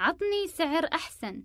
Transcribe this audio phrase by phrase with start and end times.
[0.00, 1.42] عطني سعر أحسن.